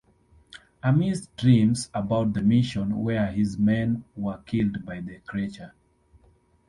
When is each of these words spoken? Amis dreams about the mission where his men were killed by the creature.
Amis 0.81 1.27
dreams 1.37 1.91
about 1.93 2.33
the 2.33 2.41
mission 2.41 3.03
where 3.03 3.27
his 3.27 3.59
men 3.59 4.03
were 4.15 4.39
killed 4.47 4.83
by 4.83 4.99
the 4.99 5.19
creature. 5.19 5.73